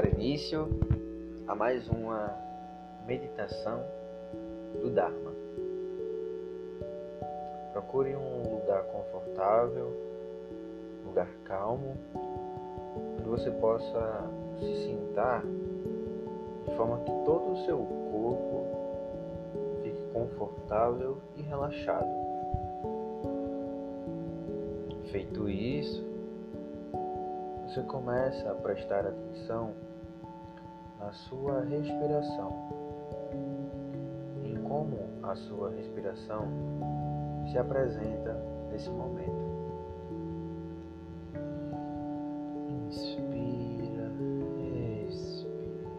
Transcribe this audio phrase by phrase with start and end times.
[0.00, 0.66] dar início
[1.46, 2.34] a mais uma
[3.06, 3.84] meditação
[4.80, 5.30] do Dharma.
[7.74, 9.92] Procure um lugar confortável,
[11.04, 11.98] lugar calmo,
[13.18, 14.24] onde você possa
[14.58, 18.68] se sentar de forma que todo o seu corpo
[19.82, 22.08] fique confortável e relaxado.
[25.10, 26.02] Feito isso,
[27.66, 29.74] você começa a prestar atenção
[31.10, 32.52] na sua respiração,
[34.44, 36.46] em como a sua respiração
[37.50, 39.50] se apresenta nesse momento.
[42.86, 44.08] Inspira,
[45.08, 45.90] expira,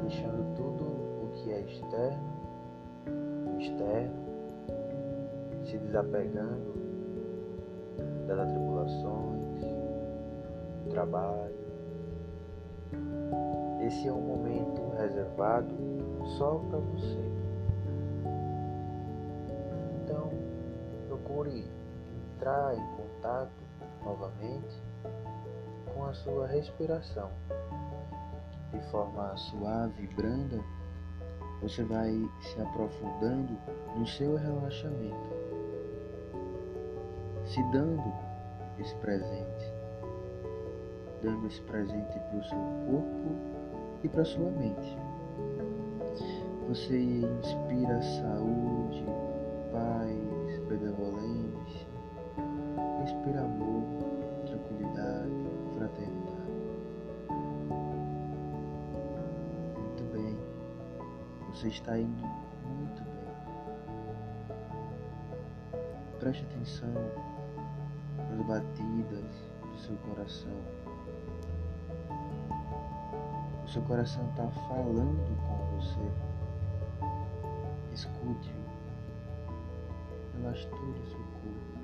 [0.00, 0.84] deixando tudo
[1.22, 2.22] o que é externo,
[3.60, 4.14] externo,
[5.66, 6.72] se desapegando
[8.26, 9.64] das atribulações,
[10.82, 11.65] do trabalho.
[13.86, 15.72] Esse é um momento reservado
[16.36, 17.24] só para você.
[20.02, 20.28] Então,
[21.06, 21.70] procure
[22.34, 23.52] entrar em contato
[24.04, 24.82] novamente
[25.94, 27.30] com a sua respiração.
[28.72, 30.58] De forma suave e branda,
[31.62, 33.56] você vai se aprofundando
[33.96, 35.36] no seu relaxamento
[37.44, 38.12] se dando
[38.80, 39.72] esse presente,
[41.22, 43.56] dando esse presente para o seu corpo
[44.06, 44.96] e para sua mente.
[46.68, 49.04] Você inspira saúde,
[49.72, 51.88] paz, benevolência,
[53.02, 53.82] inspira amor,
[54.46, 55.32] tranquilidade,
[55.76, 56.36] fraternidade.
[59.76, 60.38] Muito bem,
[61.50, 62.22] você está indo
[62.64, 63.26] muito bem.
[66.20, 66.94] Preste atenção
[68.32, 70.86] as batidas do seu coração.
[73.66, 76.08] O seu coração está falando com você.
[77.92, 78.54] Escute-o.
[80.36, 81.76] Relaxe todo o seu corpo.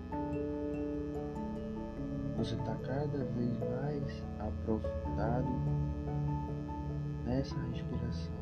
[2.38, 5.48] Você está cada vez mais aprofundado
[7.24, 8.32] nessa respiração.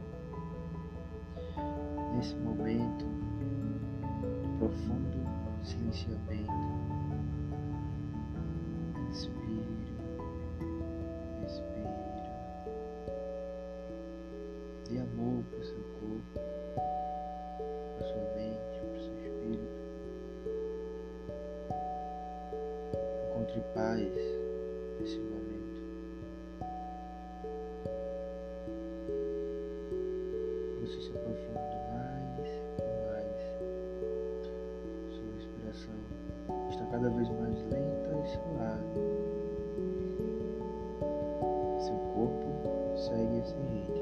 [2.15, 3.07] Nesse momento
[3.39, 5.27] de profundo
[5.63, 6.53] silenciamento
[23.51, 23.99] Encontre paz
[25.01, 25.83] nesse momento.
[30.81, 32.47] Você se aprofunda mais
[32.79, 33.41] e mais.
[35.11, 35.99] Sua respiração
[36.69, 39.01] está cada vez mais lenta e suave.
[41.81, 42.49] Seu corpo
[42.97, 44.00] segue esse ritmo.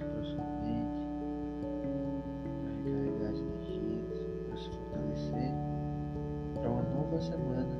[0.00, 1.06] Para sua mente,
[2.62, 5.54] para recarregar as energias, para se fortalecer
[6.54, 7.78] para uma nova semana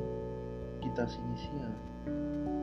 [0.81, 2.62] que está se iniciando.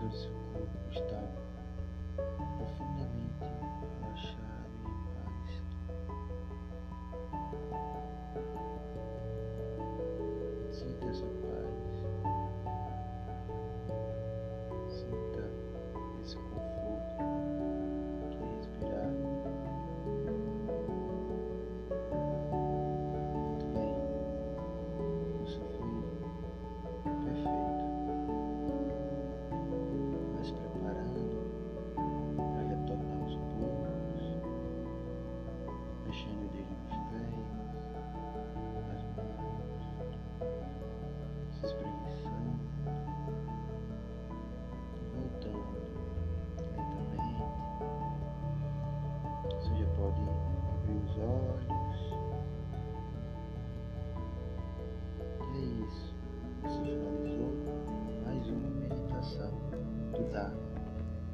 [0.00, 1.20] dentro do seu corpo está
[2.56, 3.44] profundamente
[4.00, 5.50] relaxado e em paz.
[10.72, 11.39] Sinta essa.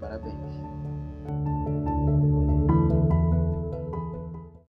[0.01, 0.33] Parabéns.